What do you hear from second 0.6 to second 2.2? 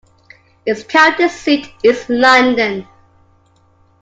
Its county seat is